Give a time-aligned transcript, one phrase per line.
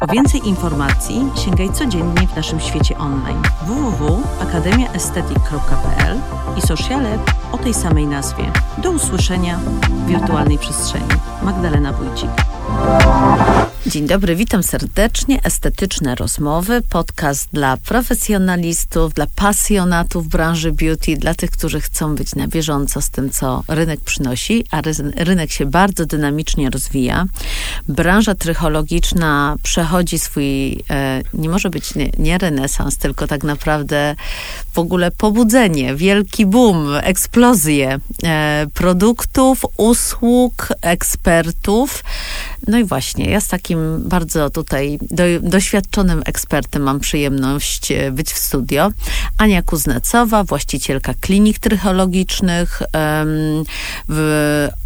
[0.00, 6.20] Po więcej informacji sięgaj codziennie w naszym świecie online www.akademiaestetyk.pl
[6.58, 7.18] i sociale
[7.52, 8.52] o tej samej nazwie.
[8.78, 11.08] Do usłyszenia w wirtualnej przestrzeni.
[11.42, 12.30] Magdalena Wójcik.
[13.92, 15.40] Dzień dobry, witam serdecznie.
[15.44, 22.48] Estetyczne rozmowy, podcast dla profesjonalistów, dla pasjonatów branży beauty, dla tych, którzy chcą być na
[22.48, 24.82] bieżąco z tym, co rynek przynosi, a
[25.16, 27.24] rynek się bardzo dynamicznie rozwija.
[27.88, 34.16] Branża trychologiczna przechodzi swój, e, nie może być nie, nie renesans, tylko tak naprawdę
[34.72, 42.02] w ogóle pobudzenie, wielki boom, eksplozję e, produktów, usług, ekspertów.
[42.66, 48.32] No i właśnie, ja z takim bardzo tutaj do, doświadczonym ekspertem mam przyjemność e, być
[48.32, 48.90] w studio.
[49.38, 53.64] Ania Kuznacowa, właścicielka klinik trychologicznych, um,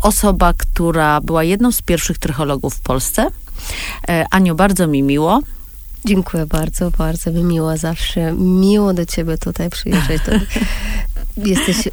[0.02, 3.26] osoba, która była jedną z pierwszych trychologów w Polsce.
[4.08, 5.40] E, Aniu, bardzo mi miło.
[6.04, 8.32] Dziękuję bardzo, bardzo mi miło zawsze.
[8.32, 10.20] Miło do ciebie tutaj przyjeżdżać.
[11.36, 11.90] jesteś y,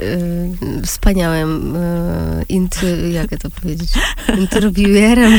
[0.86, 3.90] wspaniałym, y, inty, jak to powiedzieć,
[4.38, 5.34] interwiewerem.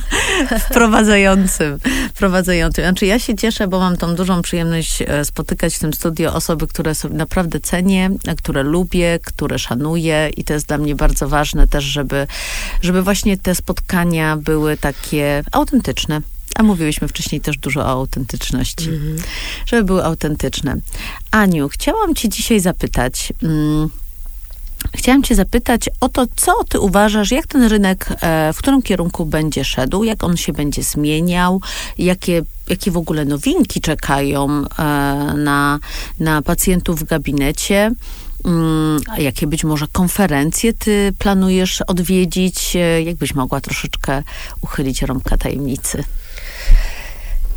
[0.70, 1.78] Wprowadzającym.
[2.14, 2.84] Wprowadzającym.
[2.84, 6.66] Znaczy ja się cieszę, bo mam tą dużą przyjemność e, spotykać w tym studio osoby,
[6.66, 11.66] które sobie naprawdę cenię, które lubię, które szanuję i to jest dla mnie bardzo ważne
[11.66, 12.26] też, żeby,
[12.82, 16.20] żeby właśnie te spotkania były takie autentyczne.
[16.54, 19.22] A mówiłyśmy wcześniej też dużo o autentyczności, -hmm.
[19.66, 20.76] żeby były autentyczne.
[21.30, 23.32] Aniu, chciałam Cię dzisiaj zapytać.
[23.42, 23.90] Mm,
[24.94, 29.26] Chciałam Cię zapytać o to, co Ty uważasz, jak ten rynek, e, w którym kierunku
[29.26, 31.60] będzie szedł, jak on się będzie zmieniał,
[31.98, 34.82] jakie, jakie w ogóle nowinki czekają e,
[35.36, 35.78] na,
[36.20, 37.92] na pacjentów w gabinecie.
[38.44, 42.76] Mm, jakie być może konferencje ty planujesz odwiedzić?
[42.76, 44.22] E, jakbyś mogła troszeczkę
[44.60, 46.04] uchylić rąbka tajemnicy?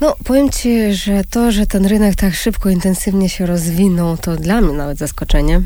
[0.04, 4.62] No, powiem Ci, że to, że ten rynek tak szybko, intensywnie się rozwinął, to dla
[4.62, 5.62] mnie nawet zaskoczenie.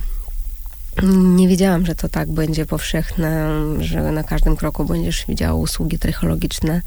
[1.14, 3.50] Nie wiedziałam, że to tak będzie powszechne,
[3.80, 6.82] że na każdym kroku będziesz widziała usługi technologiczne.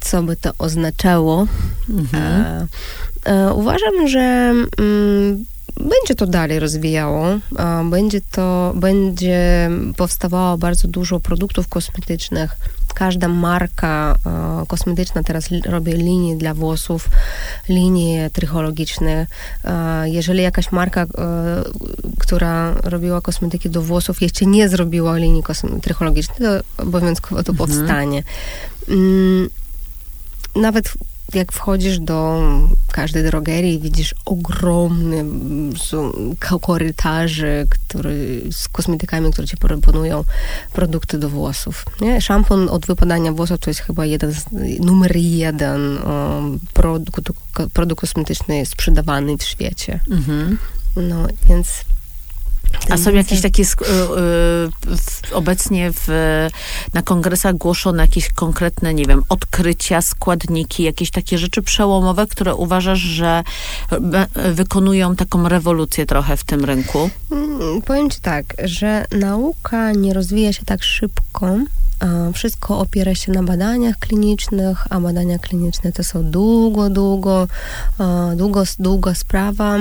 [0.00, 1.46] Co by to oznaczało?
[1.88, 2.22] Mhm.
[2.24, 2.66] E,
[3.24, 4.20] e, uważam, że
[4.78, 5.44] mm,
[5.76, 7.26] będzie to dalej rozwijało.
[7.90, 12.56] Będzie to, będzie powstawało bardzo dużo produktów kosmetycznych.
[12.94, 14.16] Każda marka
[14.68, 17.08] kosmetyczna teraz robi linie dla włosów,
[17.68, 19.26] linie trychologiczne.
[20.04, 21.06] Jeżeli jakaś marka,
[22.18, 25.42] która robiła kosmetyki do włosów, jeszcze nie zrobiła linii
[25.82, 27.56] trychologicznej, to obowiązkowo to mhm.
[27.56, 28.22] powstanie.
[28.88, 29.48] Mm,
[30.56, 30.94] nawet
[31.34, 32.42] jak wchodzisz do
[32.92, 35.24] każdej drogerii, widzisz ogromny
[36.60, 40.24] korytarzy który, z kosmetykami, które ci proponują
[40.72, 41.84] produkty do włosów.
[42.00, 42.20] Nie?
[42.20, 44.44] Szampon od wypadania włosów to jest chyba jeden z,
[44.80, 47.32] numer jeden o, produkt,
[47.72, 50.00] produkt kosmetyczny sprzedawany w świecie.
[50.10, 50.58] Mhm.
[50.96, 51.84] No, więc
[52.90, 53.66] a są jakieś takie y,
[55.30, 56.08] y, obecnie w,
[56.94, 62.98] na kongresach głoszone jakieś konkretne, nie wiem, odkrycia, składniki, jakieś takie rzeczy przełomowe, które uważasz,
[62.98, 63.42] że
[64.52, 67.10] wykonują taką rewolucję trochę w tym rynku?
[67.30, 71.56] Hmm, powiem ci tak, że nauka nie rozwija się tak szybko,
[72.34, 77.48] wszystko opiera się na badaniach klinicznych, a badania kliniczne to są długo, długo,
[78.36, 79.78] długo, długa sprawa.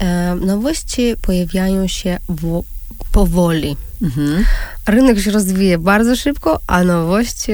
[0.00, 2.18] E, nowości pojawiają się
[3.12, 3.76] powoli.
[4.02, 4.44] Mhm.
[4.86, 7.52] Rynek się rozwija bardzo szybko, a nowości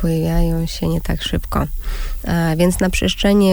[0.00, 1.66] pojawiają się nie tak szybko.
[2.24, 3.50] E, więc na przestrzeni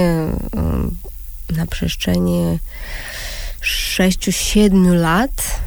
[1.49, 2.59] na przestrzeni
[3.61, 5.59] 6-7 lat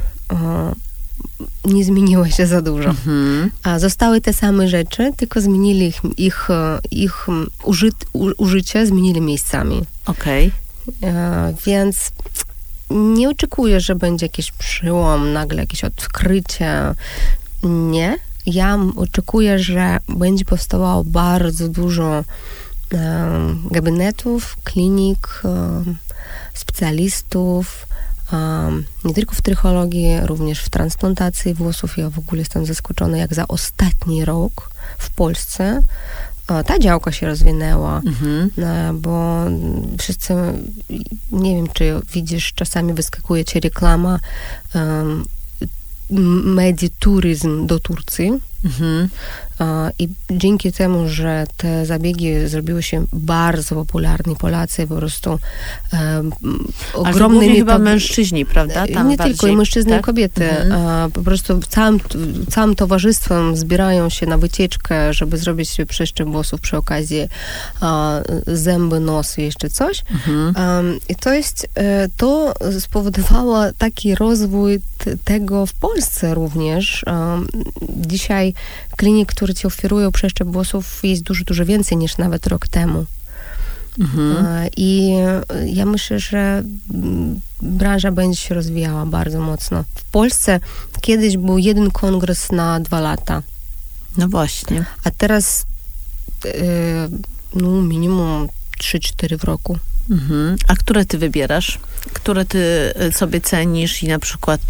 [1.65, 2.89] nie zmieniło się za dużo.
[2.89, 3.51] Mhm.
[3.63, 6.47] A zostały te same rzeczy, tylko zmienili ich, ich,
[6.91, 7.27] ich
[7.63, 7.89] uży,
[8.37, 9.81] użycie, zmienili miejscami.
[10.05, 10.51] Okej.
[10.97, 11.09] Okay.
[11.09, 12.11] E, więc
[12.89, 16.95] nie oczekuję, że będzie jakiś przyłom, nagle jakieś odkrycie.
[17.63, 18.17] Nie.
[18.45, 22.23] Ja oczekuję, że będzie powstawało bardzo dużo
[23.71, 25.41] gabinetów, klinik,
[26.53, 27.87] specjalistów,
[29.03, 31.97] nie tylko w trychologii, również w transplantacji włosów.
[31.97, 35.81] Ja w ogóle jestem zaskoczona, jak za ostatni rok w Polsce
[36.65, 38.49] ta działka się rozwinęła, mhm.
[38.57, 39.43] No, bo
[39.99, 40.33] wszyscy,
[41.31, 44.19] nie wiem, czy widzisz, czasami wyskakuje ci reklama
[44.75, 45.25] um,
[46.55, 48.31] medituryzm do Turcji.
[48.65, 49.09] Mhm.
[49.99, 55.39] I dzięki temu, że te zabiegi zrobiły się bardzo popularne, Polacy po prostu
[55.93, 56.31] um,
[56.93, 57.55] ogromnymi...
[57.55, 58.87] chyba mężczyźni, prawda?
[58.87, 60.01] Tam nie bardziej, tylko, i mężczyzny, tak?
[60.01, 60.49] i kobiety.
[60.49, 61.11] Mhm.
[61.11, 61.99] po prostu całym,
[62.49, 67.27] całym towarzystwem zbierają się na wycieczkę, żeby zrobić sobie przeszczep włosów przy okazji
[68.47, 70.03] zęby, nosy, jeszcze coś.
[70.11, 70.99] Mhm.
[71.09, 74.79] I to jest, e, to spowodowało taki rozwój
[75.23, 77.05] tego w Polsce również.
[77.89, 78.53] Dzisiaj
[78.97, 83.05] klinik, które ci oferują przeszczep włosów jest dużo, dużo więcej niż nawet rok temu.
[83.99, 84.69] Mhm.
[84.77, 85.11] I
[85.65, 86.63] ja myślę, że
[87.61, 89.83] branża będzie się rozwijała bardzo mocno.
[89.95, 90.59] W Polsce
[91.01, 93.41] kiedyś był jeden kongres na dwa lata.
[94.17, 94.85] No właśnie.
[95.03, 95.65] A teraz
[97.55, 98.47] no, minimum
[98.81, 99.77] 3-4 w roku.
[100.09, 100.55] Mhm.
[100.67, 101.79] A które ty wybierasz?
[102.13, 104.61] Które ty e, sobie cenisz i na przykład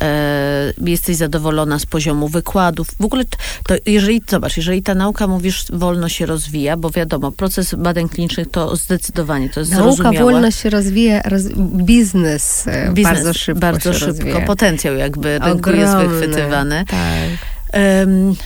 [0.00, 2.88] e, jesteś zadowolona z poziomu wykładów?
[3.00, 3.24] W ogóle
[3.66, 8.50] to jeżeli, zobacz, jeżeli ta nauka, mówisz, wolno się rozwija, bo wiadomo, proces badań klinicznych
[8.50, 10.32] to zdecydowanie, to jest Nauka zrozumiałe.
[10.32, 14.40] wolno się rozwija, roz, biznes, e, biznes, bardzo szybko Bardzo szybko, rozwija.
[14.40, 16.84] potencjał jakby rynku jest wychwytywany.
[16.88, 16.98] Tak.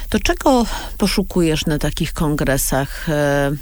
[0.09, 0.67] to czego
[0.99, 3.09] poszukujesz na takich kongresach?
[3.09, 3.53] E,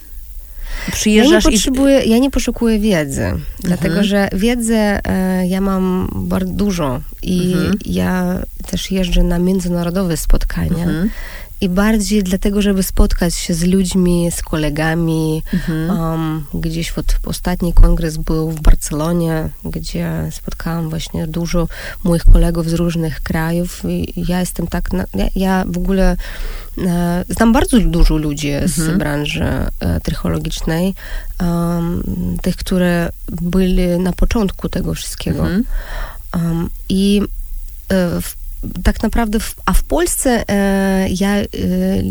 [0.92, 2.10] Przyjeżdżasz ja nie, potrzebuję, i...
[2.10, 3.42] ja nie poszukuję wiedzy, mhm.
[3.60, 7.74] dlatego że wiedzę e, ja mam bardzo dużo i mhm.
[7.86, 8.38] ja
[8.70, 10.84] też jeżdżę na międzynarodowe spotkania.
[10.84, 11.10] Mhm
[11.60, 15.42] i bardziej dlatego, żeby spotkać się z ludźmi, z kolegami.
[15.52, 16.00] Mhm.
[16.00, 21.68] Um, gdzieś od, ostatni kongres był w Barcelonie, gdzie spotkałam właśnie dużo
[22.04, 26.16] moich kolegów z różnych krajów i ja jestem tak, na, ja, ja, w ogóle
[26.78, 28.98] e, znam bardzo dużo ludzi z mhm.
[28.98, 29.44] branży
[29.80, 30.94] e, trychologicznej,
[31.40, 32.02] um,
[32.42, 35.42] tych, które byli na początku tego wszystkiego.
[35.48, 35.64] Mhm.
[36.34, 37.22] Um, I
[37.88, 38.39] e, w
[38.82, 41.46] tak naprawdę, w, a w Polsce e, ja e,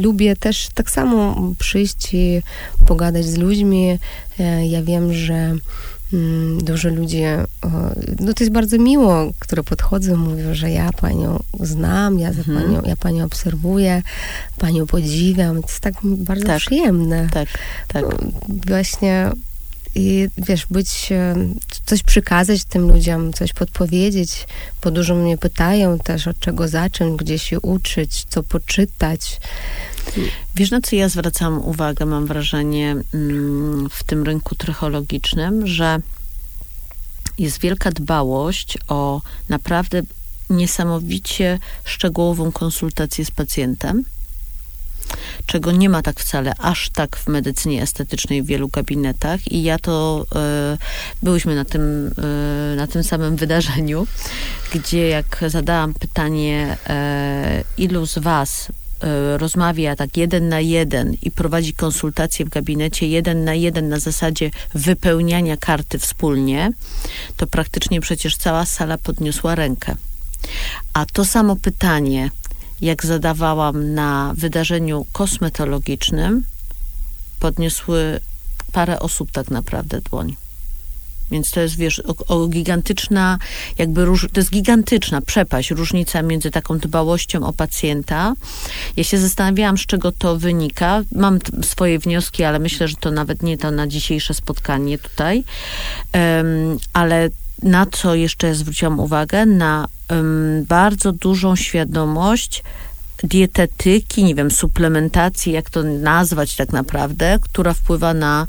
[0.02, 2.42] lubię też tak samo przyjść i
[2.88, 4.00] pogadać z ludźmi.
[4.40, 5.56] E, ja wiem, że
[6.14, 7.22] mm, dużo ludzi,
[8.20, 12.58] no to jest bardzo miło, które podchodzą, mówią, że ja panią znam, ja, mhm.
[12.58, 14.02] panią, ja panią obserwuję,
[14.58, 15.62] panią podziwiam.
[15.62, 17.28] To jest tak bardzo tak, przyjemne.
[17.34, 17.50] Tak,
[17.88, 18.04] tak.
[18.04, 18.10] No,
[18.68, 19.32] właśnie
[19.96, 21.36] i wiesz, być, e,
[21.86, 24.48] coś przykazać tym ludziom, coś podpowiedzieć,
[24.84, 29.40] bo dużo mnie pytają też, od czego zacząć, gdzie się uczyć, co poczytać.
[30.56, 36.00] Wiesz, na co ja zwracam uwagę, mam wrażenie, mm, w tym rynku trychologicznym, że
[37.38, 40.02] jest wielka dbałość o naprawdę
[40.50, 44.04] niesamowicie szczegółową konsultację z pacjentem
[45.46, 49.80] czego nie ma tak wcale aż tak w medycynie estetycznej w wielu gabinetach i ja
[49.80, 50.78] to e,
[51.24, 52.12] byłyśmy na tym,
[52.72, 54.08] e, na tym samym wydarzeniu,
[54.74, 58.68] gdzie jak zadałam pytanie, e, ilu z was
[59.38, 64.52] rozmawia tak jeden na jeden i prowadzi konsultacje w gabinecie jeden na jeden na zasadzie
[64.74, 66.72] wypełniania karty wspólnie,
[67.38, 69.96] to praktycznie przecież cała sala podniosła rękę.
[70.94, 72.30] A to samo pytanie
[72.82, 76.44] jak zadawałam na wydarzeniu kosmetologicznym,
[77.40, 78.20] podniosły
[78.72, 80.36] parę osób tak naprawdę dłoń.
[81.32, 83.38] Więc to jest, wiesz, o, o, gigantyczna,
[83.78, 88.34] jakby róż, to jest gigantyczna przepaść, różnica między taką dbałością o pacjenta.
[88.98, 91.04] Ja się zastanawiałam, z czego to wynika.
[91.12, 95.44] Mam swoje wnioski, ale myślę, że to nawet nie to na dzisiejsze spotkanie tutaj.
[96.14, 97.30] Um, ale
[97.64, 99.46] na co jeszcze zwróciłam uwagę?
[99.46, 102.64] Na um, bardzo dużą świadomość
[103.24, 108.48] dietetyki, nie wiem, suplementacji, jak to nazwać tak naprawdę, która wpływa na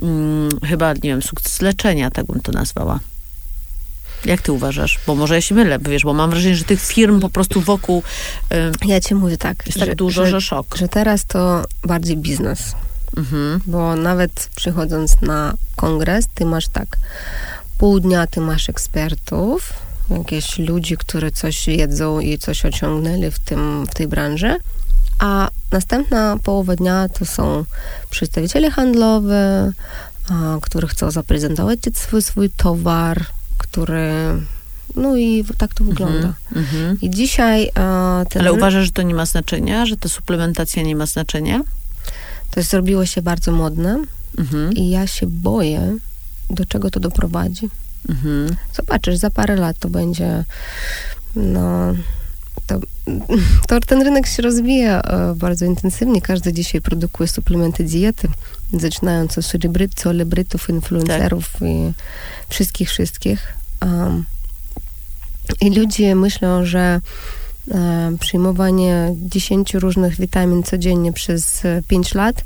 [0.00, 3.00] um, chyba, nie wiem, sukces leczenia, tak bym to nazwała.
[4.24, 4.98] Jak ty uważasz?
[5.06, 8.02] Bo może ja się mylę, wiesz, bo mam wrażenie, że tych firm po prostu wokół...
[8.84, 9.66] ja ci mówię tak.
[9.66, 10.76] Jest tak że, tak dużo, że, że szok.
[10.76, 12.74] Że teraz to bardziej biznes.
[13.16, 13.60] Mhm.
[13.66, 16.96] Bo nawet przychodząc na kongres, ty masz tak
[17.82, 19.72] pół dnia ty masz ekspertów,
[20.10, 24.56] jakieś ludzi, którzy coś jedzą i coś osiągnęli w, tym, w tej branży,
[25.18, 27.64] a następna połowa dnia to są
[28.10, 29.72] przedstawiciele handlowe,
[30.30, 33.24] a, którzy chcą zaprezentować swój, swój towar,
[33.58, 34.12] który
[34.96, 36.34] no i tak to wygląda.
[36.52, 36.96] Mm -hmm.
[37.02, 37.70] I dzisiaj...
[37.74, 38.42] A, ten...
[38.42, 39.86] Ale uważasz, że to nie ma znaczenia?
[39.86, 41.60] Że ta suplementacja nie ma znaczenia?
[42.50, 44.06] To zrobiło się bardzo modne mm
[44.50, 44.72] -hmm.
[44.74, 45.98] i ja się boję,
[46.52, 47.70] do czego to doprowadzi.
[48.08, 48.56] Mhm.
[48.74, 50.44] Zobaczysz, za parę lat to będzie,
[51.36, 51.94] no,
[52.66, 52.80] to,
[53.68, 56.22] to ten rynek się rozwija e, bardzo intensywnie.
[56.22, 58.28] Każdy dzisiaj produkuje suplementy diety,
[58.72, 61.62] zaczynając od celebryt, celebrytów, influencerów tak.
[61.62, 61.92] i
[62.48, 63.54] wszystkich, wszystkich.
[63.82, 64.24] Um,
[65.60, 67.00] I ludzie myślą, że
[68.20, 72.44] przyjmowanie 10 różnych witamin codziennie przez 5 lat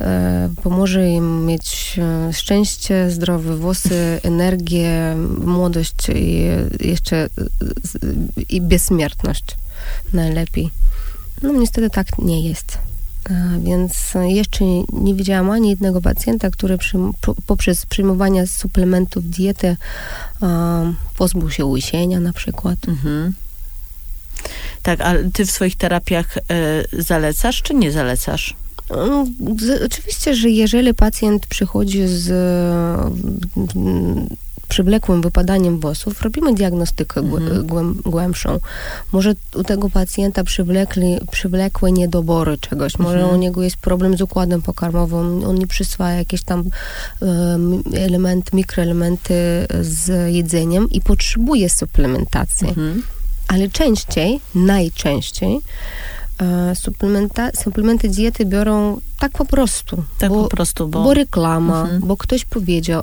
[0.00, 6.42] e, pomoże im mieć e, szczęście, zdrowe włosy, energię, młodość i
[6.80, 7.28] jeszcze
[8.48, 9.44] i bezsmiertność
[10.12, 10.70] najlepiej.
[11.42, 12.78] No niestety tak nie jest.
[13.58, 16.98] Więc jeszcze nie widziałam ani jednego pacjenta, który przy,
[17.46, 19.76] poprzez przyjmowanie suplementów diety
[21.16, 22.88] pozbył się łysienia na przykład.
[22.88, 23.32] Mhm.
[24.82, 26.42] Tak, a ty w swoich terapiach y,
[27.02, 28.54] zalecasz czy nie zalecasz?
[28.90, 29.26] No,
[29.84, 32.28] oczywiście, że jeżeli pacjent przychodzi z
[34.68, 37.66] przywlekłym wypadaniem włosów, robimy diagnostykę mhm.
[38.04, 38.58] głębszą.
[39.12, 43.34] Może u tego pacjenta przywlekli, przywlekłe niedobory czegoś, może mhm.
[43.34, 46.64] u niego jest problem z układem pokarmowym, on nie przyswaja jakieś tam
[47.20, 49.34] um, elementy, mikroelementy
[49.80, 52.68] z jedzeniem i potrzebuje suplementacji.
[52.68, 53.02] Mhm
[53.48, 55.60] ale częściej, najczęściej
[56.38, 60.04] e, suplementa, suplementy diety biorą tak po prostu.
[60.18, 61.04] Tak bo, po prostu, bo...
[61.04, 62.00] bo reklama, mhm.
[62.00, 63.02] bo ktoś powiedział,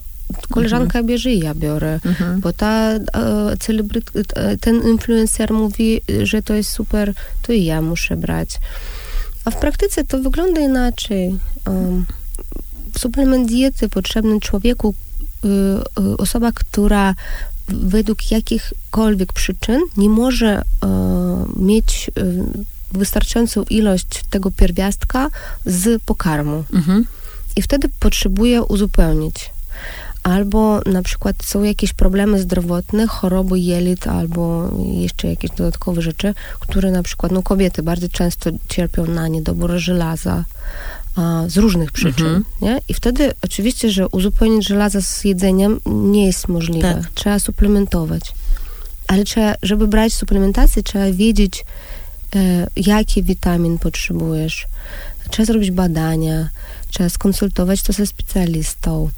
[0.49, 1.05] koleżanka mhm.
[1.05, 2.39] bierze i ja biorę, mhm.
[2.39, 3.01] bo ta e,
[3.59, 8.59] celebryt, e, ten influencer mówi, że to jest super, to i ja muszę brać.
[9.45, 11.35] A w praktyce to wygląda inaczej.
[11.67, 12.05] Um,
[12.97, 14.93] suplement diety potrzebny człowieku,
[15.45, 15.47] y,
[16.01, 17.15] y, osoba, która
[17.67, 20.63] według jakichkolwiek przyczyn nie może e,
[21.55, 22.23] mieć e,
[22.91, 25.29] wystarczającą ilość tego pierwiastka
[25.65, 26.63] z pokarmu.
[26.73, 27.05] Mhm.
[27.55, 29.49] I wtedy potrzebuje uzupełnić.
[30.23, 36.91] Albo na przykład są jakieś problemy zdrowotne, choroby jelit, albo jeszcze jakieś dodatkowe rzeczy, które
[36.91, 40.43] na przykład, no kobiety bardzo często cierpią na niedobór żelaza,
[41.15, 42.25] a, z różnych przyczyn.
[42.25, 42.43] Mhm.
[42.61, 42.79] Nie?
[42.89, 46.93] I wtedy oczywiście, że uzupełnić żelaza z jedzeniem nie jest możliwe.
[46.93, 47.11] Tak.
[47.13, 48.33] Trzeba suplementować.
[49.07, 51.65] Ale trzeba, żeby brać suplementację, trzeba wiedzieć,
[52.35, 54.65] e, jaki witamin potrzebujesz.
[55.29, 56.49] Trzeba zrobić badania,
[56.89, 59.09] trzeba skonsultować to ze specjalistą.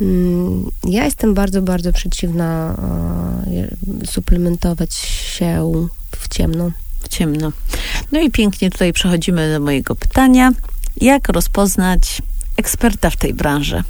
[0.00, 2.76] Mm, ja jestem bardzo, bardzo przeciwna
[4.02, 6.70] e, suplementować się w ciemno.
[7.00, 7.52] W ciemno.
[8.12, 10.52] No i pięknie tutaj przechodzimy do mojego pytania.
[11.00, 12.22] Jak rozpoznać
[12.56, 13.82] eksperta w tej branży?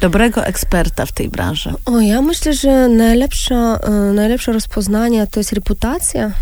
[0.00, 1.72] Dobrego eksperta w tej branży.
[1.84, 6.32] O, ja myślę, że najlepsza, e, najlepsze rozpoznanie to jest reputacja.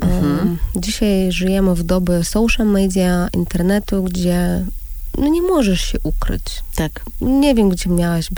[0.00, 0.58] Mhm.
[0.76, 4.64] Dzisiaj żyjemy w dobie social media, internetu, gdzie
[5.18, 6.42] no nie możesz się ukryć.
[6.74, 7.04] Tak.
[7.20, 8.28] Nie wiem, gdzie miałaś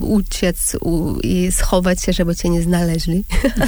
[0.00, 3.24] uciec u, i schować się, żeby cię nie znaleźli.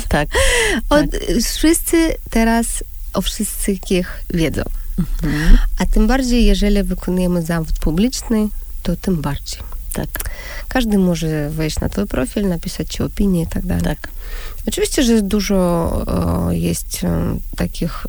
[0.09, 0.29] Tak.
[0.91, 1.21] Od, tak.
[1.45, 2.67] Wszyscy teraz
[3.13, 4.63] o wszystkich wiedzą.
[4.99, 5.59] Mhm.
[5.79, 8.49] A tym bardziej, jeżeli wykonujemy zawód publiczny,
[8.83, 9.61] to tym bardziej.
[9.93, 10.31] Tak.
[10.69, 13.85] Każdy może wejść na twój profil, napisać ci opinię i tak dalej.
[13.85, 14.09] Tak.
[14.69, 15.57] Oczywiście, że dużo
[16.07, 18.07] o, jest o, takich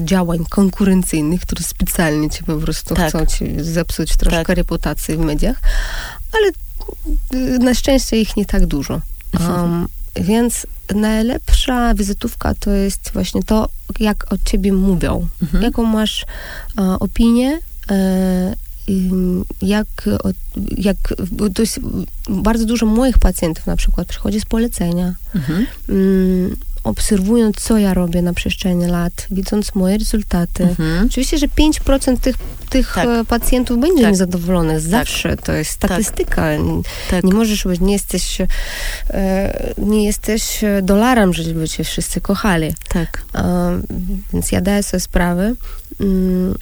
[0.00, 3.08] działań konkurencyjnych, które specjalnie ci po prostu tak.
[3.08, 4.56] chcą ci zepsuć troszkę tak.
[4.56, 5.60] reputacji w mediach,
[6.32, 6.50] ale
[7.34, 9.00] y, na szczęście ich nie tak dużo.
[9.40, 9.88] Um,
[10.20, 13.68] więc najlepsza wizytówka to jest właśnie to,
[14.00, 15.62] jak o ciebie mówią, mhm.
[15.62, 16.26] jaką masz
[16.78, 17.58] e, opinię,
[17.90, 18.56] e,
[19.62, 19.86] jak,
[20.78, 20.96] jak
[21.54, 21.80] to jest
[22.28, 25.14] bardzo dużo moich pacjentów na przykład przychodzi z polecenia.
[25.34, 25.66] Mhm.
[26.86, 30.64] Obserwując, co ja robię na przestrzeni lat, widząc moje rezultaty.
[30.64, 31.06] Mhm.
[31.06, 32.36] Oczywiście, że 5% tych,
[32.70, 33.08] tych tak.
[33.08, 34.12] E, pacjentów będzie tak.
[34.12, 34.76] niezadowolonych.
[34.82, 34.90] Tak.
[34.90, 35.46] Zawsze tak.
[35.46, 36.42] to jest statystyka.
[37.10, 37.24] Tak.
[37.24, 38.40] Nie możesz być, nie jesteś,
[39.10, 42.74] e, nie jesteś dolarem, żeby cię wszyscy kochali.
[42.88, 43.24] Tak.
[44.32, 45.54] więc ja daję sobie sprawę
[46.00, 46.54] mm,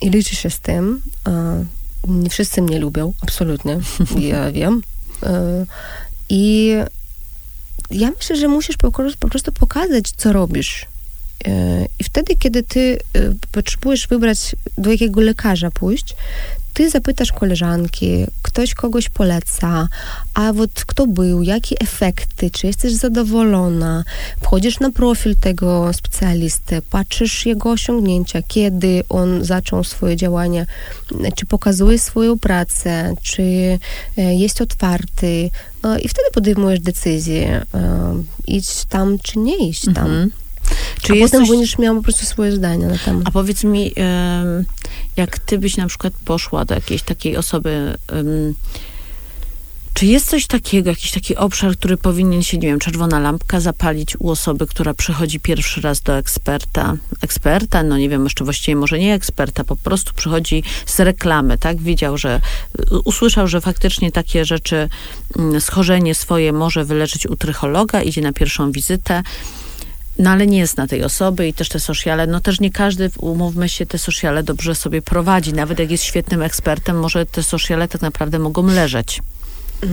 [0.00, 1.02] i liczę się z tym.
[2.08, 3.78] nie wszyscy mnie lubią, absolutnie.
[4.30, 4.82] Ja wiem.
[5.22, 5.66] E,
[6.28, 6.74] I
[7.90, 8.90] ja myślę, że musisz po,
[9.30, 10.86] prostu pokazać, co robisz.
[11.46, 16.16] E, I wtedy, kiedy ty e, potrzebujesz wybrać, do jakiego lekarza pójść,
[16.75, 19.87] ty zapytasz koleżanki, ktoś kogoś poleca,
[20.33, 24.03] a вот kto był, jakie efekty, czy jesteś zadowolona,
[24.41, 30.65] wchodzisz na profil tego specjalisty, patrzysz jego osiągnięcia, kiedy on zaczął swoje działania,
[31.35, 33.43] czy pokazuje swoją pracę, czy
[34.17, 35.49] e, jest otwarty
[36.01, 37.65] i wtedy podejmujesz decyzję,
[38.47, 40.05] iść tam, czy nie iść tam.
[40.05, 40.31] Mhm.
[41.02, 41.48] Czy a potem coś...
[41.48, 43.22] będziesz miał po prostu swoje zdanie na temat.
[43.26, 43.94] A powiedz mi,
[45.16, 47.96] jak ty byś na przykład poszła do jakiejś takiej osoby,
[49.94, 54.16] czy jest coś takiego, jakiś taki obszar, który powinien się, nie wiem, czerwona lampka zapalić
[54.18, 56.96] u osoby, która przychodzi pierwszy raz do eksperta?
[57.22, 61.80] Eksperta, no nie wiem, jeszcze właściwie może nie eksperta, po prostu przychodzi z reklamy, tak?
[61.80, 62.40] Widział, że,
[63.04, 64.88] usłyszał, że faktycznie takie rzeczy,
[65.38, 69.22] mm, schorzenie swoje może wyleczyć u trychologa, idzie na pierwszą wizytę
[70.20, 73.68] no ale nie zna tej osoby i też te sociale, no też nie każdy, umówmy
[73.68, 75.52] się, te sociale dobrze sobie prowadzi.
[75.52, 79.22] Nawet jak jest świetnym ekspertem, może te sociale tak naprawdę mogą leżeć.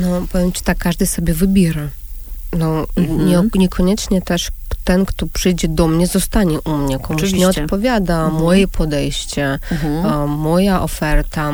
[0.01, 1.87] No, powiem ci tak, każdy sobie wybiera.
[2.57, 3.27] No, Mhm.
[3.27, 4.49] nie, niekoniecznie też
[4.83, 6.99] ten, kto przyjdzie do mnie, zostanie u mnie.
[6.99, 7.63] Komuś nie Oczywiście.
[7.63, 8.43] odpowiada Mhm.
[8.43, 10.29] moje podejście, Mhm.
[10.29, 11.53] moja oferta,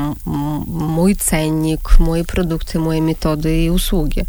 [0.67, 4.22] mój cennik, moje produkty, moje metody i usługi.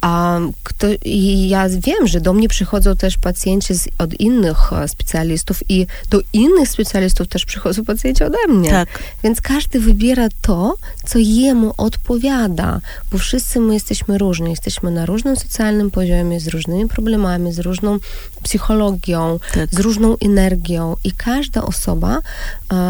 [0.00, 4.88] A kto, i ja wiem, że do mnie przychodzą też pacjenci z, od innych e,
[4.88, 8.70] specjalistów i do innych specjalistów też przychodzą pacjenci ode mnie.
[8.70, 8.88] Tak.
[9.24, 10.74] Więc każdy wybiera to,
[11.06, 12.80] co jemu odpowiada,
[13.12, 14.50] bo wszyscy my jesteśmy różni.
[14.50, 17.98] Jesteśmy na różnym socjalnym poziomie, z różnymi problemami, z różną
[18.42, 19.70] psychologią, Tak.
[19.74, 22.18] z różną energią i każda osoba,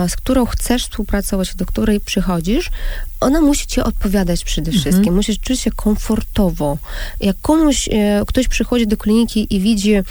[0.08, 2.70] z którą chcesz współpracować, do której przychodzisz,
[3.20, 5.14] ona musi ci odpowiadać przede wszystkim.
[5.14, 6.78] Musisz czuć się komfortowo.
[7.20, 10.02] Jak komuś, e, ktoś przychodzi do kliniki i widzi e,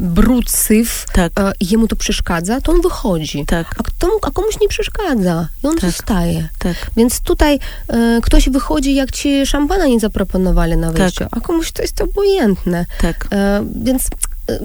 [0.00, 1.32] brud, syf Tak.
[1.40, 3.44] e, i jemu to przeszkadza, to on wychodzi.
[3.46, 3.74] Tak.
[3.78, 5.90] A, kto, a komuś nie przeszkadza i on Tak.
[5.90, 6.48] zostaje.
[6.58, 6.90] Tak.
[6.96, 11.82] Więc tutaj e, ktoś wychodzi, jak ci szampana nie zaproponowali na wejściu, a komuś to
[11.82, 12.86] jest obojętne.
[13.02, 13.28] Tak.
[13.32, 14.06] E, więc
[14.50, 14.58] e,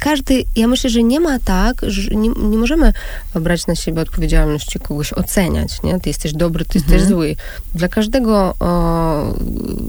[0.00, 2.92] każdy, ja myślę, że nie ma tak, że nie, nie możemy
[3.34, 6.00] brać na siebie odpowiedzialności kogoś oceniać, nie?
[6.00, 6.94] Ty jesteś dobry, ty Mhm.
[6.94, 7.36] jesteś zły.
[7.74, 9.34] Dla każdego, o,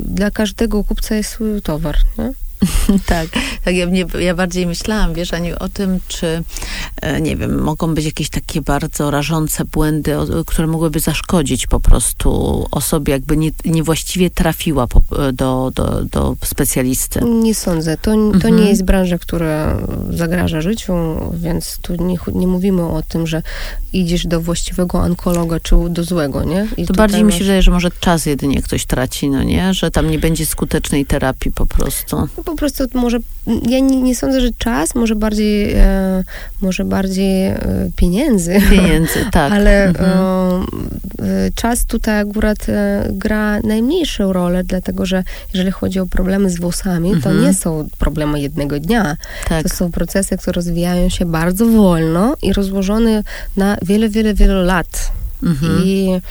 [0.06, 2.34] dla każdego kupca jest swój towar, nie?
[3.06, 3.28] tak,
[3.66, 6.44] tak ja, mnie, ja bardziej myślałam, wiesz, Aniu, o tym, czy,
[7.02, 12.66] e, nie wiem, mogą być jakieś takie bardzo rażące błędy, które mogłyby zaszkodzić po prostu
[12.72, 15.02] osobie, jakby nie, niewłaściwie trafiła po,
[15.34, 17.20] do, do, do specjalisty.
[17.22, 17.98] Nie sądzę.
[17.98, 18.56] To, to Mhm.
[18.56, 19.78] nie jest branża, która
[20.10, 20.94] zagraża życiu,
[21.34, 23.42] więc tu nie, nie mówimy o tym, że
[23.94, 26.68] idziesz do właściwego onkologa czy do złego, nie?
[26.78, 29.74] I To bardziej mi się masz- wydaje, że może czas jedynie ktoś traci, no nie?
[29.74, 32.28] Że tam nie będzie skutecznej terapii po prostu.
[32.48, 36.24] Po prostu może, ja nie, nie sądzę, że czas, może bardziej, e,
[36.62, 37.58] może bardziej e,
[37.96, 38.62] pieniędzy.
[38.70, 39.52] Pieniędzy, tak.
[39.52, 40.64] Ale Mhm.
[41.20, 46.60] e, czas tutaj akurat e, gra najmniejszą rolę, dlatego że jeżeli chodzi o problemy z
[46.60, 47.42] włosami, to Mhm.
[47.42, 49.18] nie są problemy jednego dnia.
[49.50, 49.64] tak.
[49.64, 53.24] To są procesy, które rozwijają się bardzo wolno i rozłożone
[53.58, 55.12] na wiele, wiele, wiele lat.
[55.44, 55.82] Mhm.
[55.86, 56.22] I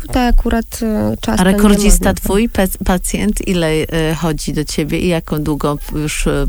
[0.00, 1.40] tutaj akurat e, czas...
[1.40, 2.48] A rekordzista twój
[2.84, 6.46] pacjent, ile e, chodzi do ciebie i jaką długo już e,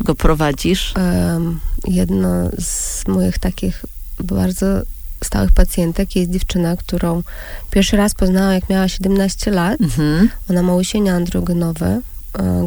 [0.00, 0.94] go prowadzisz?
[1.88, 3.84] Jedno z moich takich
[4.24, 4.66] bardzo
[5.24, 7.22] stałych pacjentek jest dziewczyna, którą
[7.70, 9.80] pierwszy raz poznałam, jak miała 17 lat.
[9.80, 12.00] Mhm, Ona ma łysienia androgenowe,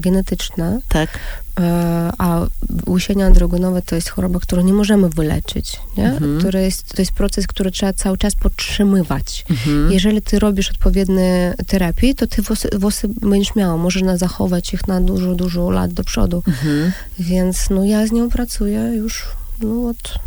[0.01, 1.19] genetyczne, tak.
[1.59, 2.45] e, a
[2.87, 6.07] łysienia androgenowe to jest choroba, którą nie możemy wyleczyć, nie?
[6.11, 6.63] Mhm.
[6.63, 9.45] Jest, to jest proces, który trzeba cały czas podtrzymywać.
[9.49, 9.91] Mhm.
[9.91, 13.77] Jeżeli ty robisz odpowiednie terapie, to ty włosy, włosy będziesz miała.
[13.77, 16.43] Można zachować ich na dużo, dużo lat do przodu.
[16.47, 16.91] Mhm.
[17.19, 19.25] Więc no ja z nią pracuję już
[19.61, 20.19] no, od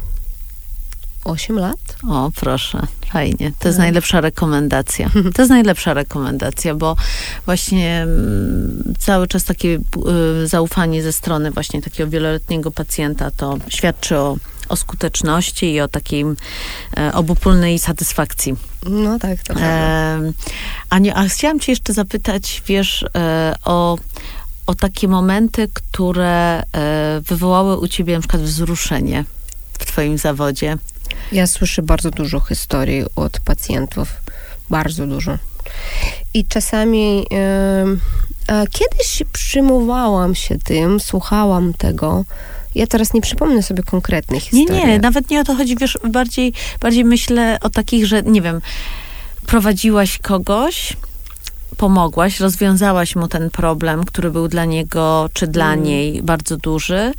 [1.25, 1.97] 8 lat.
[2.09, 3.53] O, proszę, fajnie.
[3.59, 3.85] To jest Tak.
[3.85, 5.11] najlepsza rekomendacja.
[5.35, 6.97] To jest najlepsza rekomendacja, bo
[7.45, 9.79] właśnie mm, cały czas takie
[10.43, 14.37] y, zaufanie ze strony właśnie takiego wieloletniego pacjenta to świadczy o,
[14.69, 16.25] o skuteczności i o takiej
[17.13, 18.55] obopólnej satysfakcji.
[18.87, 20.19] No tak, to prawda.
[20.91, 23.99] Aniu, a chciałam cię jeszcze zapytać, wiesz, e, o,
[24.67, 29.25] o takie momenty, które e, wywołały u ciebie na przykład wzruszenie
[29.79, 30.77] w twoim zawodzie.
[31.33, 34.09] Ja słyszę bardzo dużo historii od pacjentów.
[34.71, 35.39] Bardzo dużo.
[36.35, 42.25] I czasami e, kiedyś przyjmowałam się tym, słuchałam tego.
[42.75, 44.87] Ja teraz nie przypomnę sobie konkretnych Nie, historii.
[44.87, 48.61] nie, nawet nie o to chodzi, wiesz, bardziej, bardziej myślę o takich, że nie wiem,
[49.47, 50.97] prowadziłaś kogoś,
[51.77, 55.85] pomogłaś, rozwiązałaś mu ten problem, który był dla niego czy dla Mm.
[55.85, 57.13] niej bardzo duży.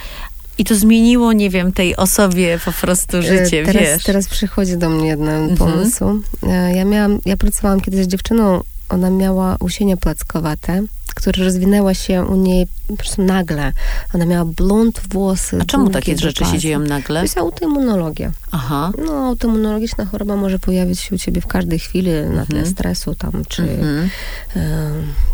[0.57, 4.03] I to zmieniło, nie wiem, tej osobie po prostu E, życie, teraz, wiesz.
[4.03, 5.57] Teraz przychodzi do mnie jeden Mhm.
[5.57, 6.21] pomysł.
[6.43, 10.81] E, Ja miałam, ja pracowałam kiedyś z dziewczyną, ona miała usienie plackowate,
[11.15, 13.73] które rozwinęła się u niej po prostu nagle.
[14.13, 15.57] Ona miała blond włosy.
[15.61, 16.57] A czemu takie rzeczy się pasa.
[16.57, 17.21] dzieją To nagle?
[17.21, 18.31] jest autoimmunologia.
[18.51, 18.91] Aha.
[19.05, 22.65] No, autoimmunologiczna choroba może pojawić się u ciebie w każdej chwili na tle Mhm.
[22.65, 24.09] stresu tam, czy, Mhm.
[24.55, 24.91] e,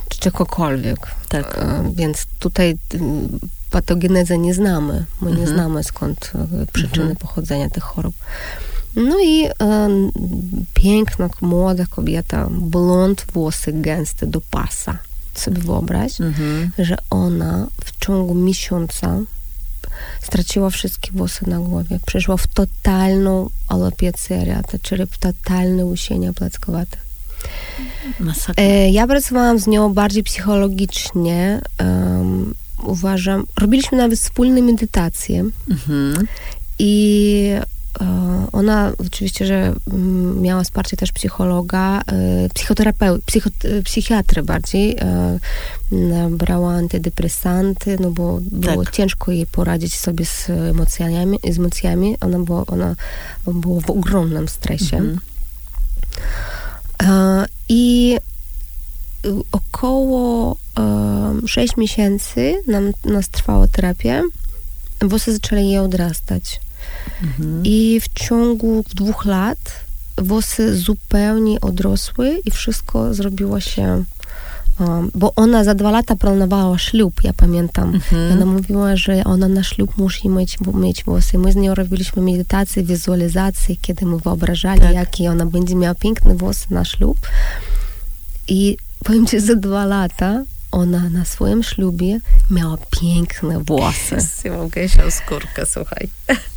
[0.10, 1.00] czy czegokolwiek.
[1.30, 1.58] Tak.
[1.58, 2.78] E, Więc tutaj
[3.70, 5.06] patogenezę nie znamy.
[5.22, 5.56] My nie Mhm.
[5.58, 7.16] znamy skąd e, przyczyny Mhm.
[7.16, 8.16] pochodzenia tych chorób.
[8.96, 9.52] No i e,
[10.74, 14.98] piękna, młoda kobieta, blond, włosy gęste do pasa.
[15.36, 16.72] Sobie wyobraź, Mhm.
[16.80, 19.20] że ona w ciągu miesiąca
[20.22, 22.00] straciła wszystkie włosy na głowie.
[22.06, 26.98] Przeszła w totalną alopecję areata, czyli w totalne łysienia plackowate.
[28.20, 28.64] Masakra.
[28.64, 31.62] E, ja pracowałam z nią bardziej psychologicznie,
[32.84, 36.28] uważam, robiliśmy nawet wspólne medytacje Mhm.
[36.80, 37.46] i
[38.02, 44.98] e, ona oczywiście, że mm, miała wsparcie też psychologa, e, psychoterapeuty, psycho, e, psychiatry bardziej.
[46.30, 48.94] Brała antydepresanty, no bo było Tak.
[48.96, 51.40] ciężko jej poradzić sobie z emocjami.
[51.52, 52.16] Z emocjami.
[52.22, 52.96] Ona, była, ona
[53.48, 54.98] była w ogromnym stresie.
[54.98, 55.20] Mhm.
[57.70, 58.18] I
[59.52, 64.22] około e, 6 miesięcy nam, nas trwała terapia.
[65.02, 66.60] Włosy zaczęły jej odrastać.
[67.24, 67.62] Mhm.
[67.64, 69.60] I w ciągu dwóch lat
[70.18, 74.04] włosy zupełnie odrosły i wszystko zrobiło się.
[74.80, 77.96] Um, bo ona za dwa lata planowała ślub, ja pamiętam.
[77.96, 78.32] Mhm.
[78.32, 81.38] Ona mówiła, że ona na ślub musi mieć, mieć włosy.
[81.38, 84.94] My z nią robiliśmy medytację, wizualizację, kiedy my wyobrażali, Tak.
[84.94, 87.18] jakie ona będzie miała piękne włosy na ślub.
[88.48, 94.18] I powiem ci, za dwa lata ona na swoim ślubie miała piękne włosy.
[94.44, 96.10] Ja mam gęsią skórkę, słuchaj.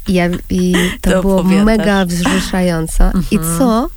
[0.08, 1.64] I, ja, i to, To było opowiadasz.
[1.66, 3.12] mega wzruszające.
[3.30, 3.58] I Mhm.
[3.58, 3.88] co?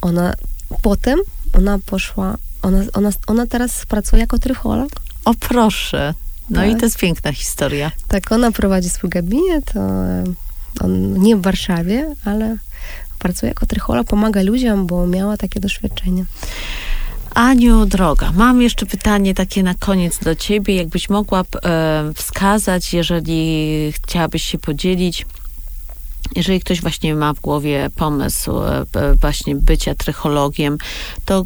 [0.00, 0.34] Ona
[0.82, 1.18] potem,
[1.52, 4.90] ona poszła, ona, ona, ona teraz pracuje jako trycholog.
[5.24, 6.14] O proszę.
[6.50, 6.70] No Tak.
[6.70, 7.92] i to jest piękna historia.
[8.08, 10.24] Tak, ona prowadzi swój gabinet, e,
[10.80, 12.56] on nie w Warszawie, ale
[13.18, 16.24] pracuje jako trycholog, pomaga ludziom, bo miała takie doświadczenie.
[17.34, 20.74] Aniu, droga, mam jeszcze pytanie takie na koniec do ciebie.
[20.76, 25.26] Jakbyś mogła e, wskazać, jeżeli chciałabyś się podzielić,
[26.36, 30.78] jeżeli ktoś właśnie ma w głowie pomysł e, e, właśnie bycia trychologiem,
[31.24, 31.44] to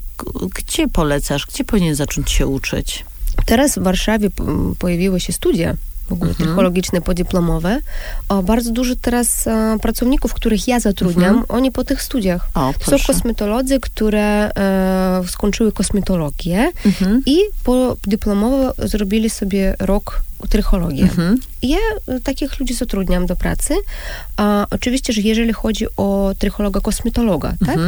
[0.55, 3.05] gdzie polecasz, gdzie powinien zacząć się uczyć?
[3.47, 4.45] Teraz w Warszawie p-
[4.79, 5.75] pojawiły się studia
[6.09, 6.47] w ogóle Mhm.
[6.49, 7.81] trychologiczne, podyplomowe.
[8.29, 11.45] O, bardzo dużo teraz e, pracowników, których ja zatrudniam, Mhm.
[11.49, 12.49] oni po tych studiach.
[12.55, 17.23] O, Są kosmetolodzy, które e, skończyły kosmetologię Mhm.
[17.27, 21.03] i po dyplomowo zrobili sobie rok trychologię.
[21.03, 21.39] Mhm.
[21.63, 23.75] Ja e, takich ludzi zatrudniam do pracy.
[24.37, 27.79] A, oczywiście, że jeżeli chodzi o trychologa kosmetologa, tak?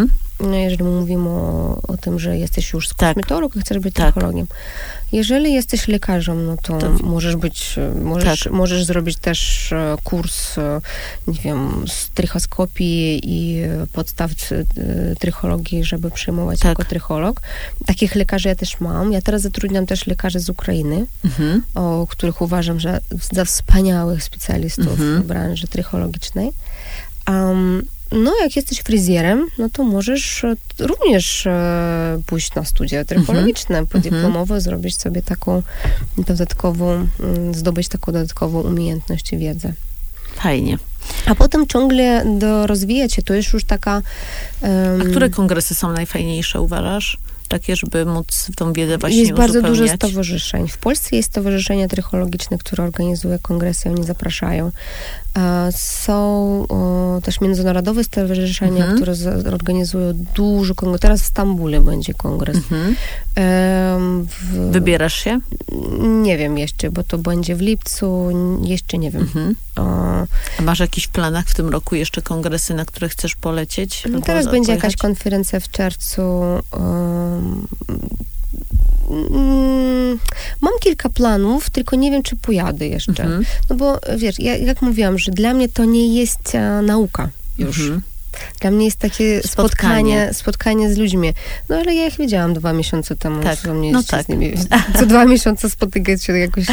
[0.41, 2.97] No, Jeżeli mówimy o, o tym, że jesteś już Tak.
[3.15, 4.15] kosmetolog i chcesz być Tak.
[4.15, 4.47] trychologiem.
[5.13, 8.53] Jeżeli jesteś lekarzem, no to, To- możesz być, możesz, Tak.
[8.53, 10.81] możesz zrobić też e, kurs, e,
[11.27, 14.31] nie wiem, z trychoskopii i e, podstaw
[15.19, 16.69] trychologii, żeby przyjmować Tak.
[16.69, 17.41] jako trycholog.
[17.87, 19.13] Takich lekarzy ja też mam.
[19.13, 21.63] Ja teraz zatrudniam też lekarzy z Ukrainy, Mhm.
[21.75, 23.01] o których uważam, że
[23.33, 25.23] za wspaniałych specjalistów Mhm.
[25.23, 26.51] w branży trychologicznej.
[27.29, 33.87] Um, no, jak jesteś fryzjerem, no to możesz e, również e, pójść na studia trychologiczne,
[33.87, 35.63] podyplomowe, zrobić sobie taką
[36.19, 39.73] dodatkową, mm, zdobyć taką dodatkową umiejętność i wiedzę.
[40.35, 40.79] Fajnie.
[41.27, 44.03] A potem ciągle do rozwijać się, to jest już taka...
[44.63, 47.19] em, A które kongresy są najfajniejsze, uważasz?
[47.47, 50.69] Takie, żeby móc tą wiedzę właśnie Jest bardzo dużo stowarzyszeń.
[50.69, 54.71] W Polsce jest stowarzyszenie trychologiczne, które organizuje kongresy, oni zapraszają.
[55.71, 56.67] Są
[57.23, 58.97] też międzynarodowe stowarzyszenia, Mhm.
[58.97, 59.13] które
[59.53, 61.01] organizują dużo kongresów.
[61.01, 62.57] Teraz w Stambule będzie kongres.
[62.57, 62.97] Mhm.
[64.27, 65.41] W, Wybierasz się?
[66.03, 68.29] nie wiem jeszcze, bo to będzie w lipcu,
[68.63, 69.23] jeszcze nie wiem.
[69.23, 69.55] Mhm.
[69.77, 74.03] A masz jakieś w planach w tym roku jeszcze kongresy, na które chcesz polecieć?
[74.11, 74.97] no teraz będzie jakaś pojechać?
[74.97, 76.23] konferencja w czerwcu.
[79.11, 80.19] Mm,
[80.61, 83.23] mam kilka planów, tylko nie wiem, czy pojadę jeszcze.
[83.23, 83.45] Mhm.
[83.71, 87.81] No bo wiesz, ja, jak mówiłam, że dla mnie to nie jest e, nauka już.
[87.81, 88.03] Mhm.
[88.61, 90.31] Dla mnie jest takie Spotkanie.
[90.33, 91.33] spotkanie, z ludźmi.
[91.69, 93.43] No ale ja ich widziałam dwa miesiące temu.
[93.43, 94.27] Tak, co mnie no tak.
[94.27, 94.55] Z nimi,
[94.99, 96.67] co dwa miesiące spotykać się jakoś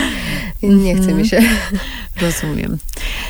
[0.64, 1.42] nie chce mi się.
[2.22, 2.78] Rozumiem.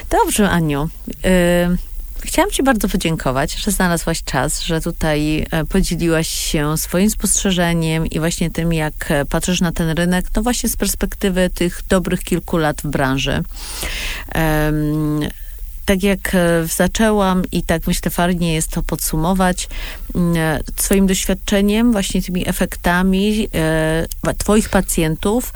[0.09, 0.89] Dobrze, Aniu.
[1.09, 1.92] Y,
[2.25, 8.19] Chciałam Ci bardzo podziękować, że znalazłaś czas, że tutaj e, podzieliłaś się swoim spostrzeżeniem i
[8.19, 12.57] właśnie tym, jak e, patrzysz na ten rynek, no właśnie z perspektywy tych dobrych kilku
[12.57, 13.43] lat w branży.
[14.29, 15.19] Em,
[15.85, 19.69] tak jak e, zaczęłam i tak myślę fajnie jest to podsumować,
[20.35, 25.53] e, swoim doświadczeniem, właśnie tymi efektami e, twoich pacjentów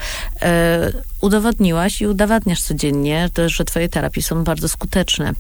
[1.22, 5.34] udowodniłaś i udowadniasz codziennie, że twoje terapie są bardzo skuteczne.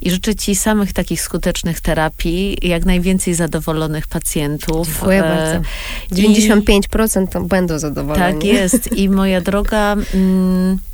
[0.00, 4.88] I życzę ci samych takich skutecznych terapii, jak najwięcej zadowolonych pacjentów.
[4.88, 5.60] Dziękuję bardzo.
[6.10, 8.34] i- 95% to będą zadowoleni.
[8.34, 8.92] tak jest.
[8.92, 9.96] I moja droga,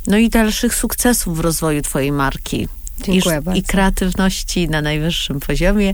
[0.07, 2.67] no i dalszych sukcesów w rozwoju twojej marki.
[3.03, 3.59] Dziękuję I, bardzo.
[3.59, 5.93] I kreatywności na najwyższym poziomie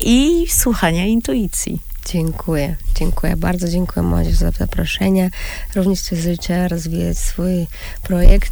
[0.00, 1.80] i słuchania intuicji.
[2.12, 3.36] Dziękuję, dziękuję.
[3.36, 5.30] Bardzo dziękuję Madziu za zaproszenie.
[5.74, 7.66] Również Ci życzę rozwijać swój
[8.02, 8.50] projekt,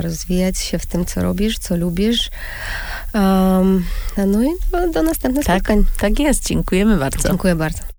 [0.00, 2.30] rozwijać się w tym, co robisz, co lubisz.
[3.14, 3.84] Um,
[4.26, 5.84] no i do, do następnych Tak, spotkań.
[5.98, 6.46] tak jest.
[6.46, 7.28] Dziękujemy bardzo.
[7.28, 7.93] Dziękuję bardzo.